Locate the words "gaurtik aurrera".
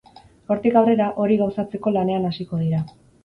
0.51-1.09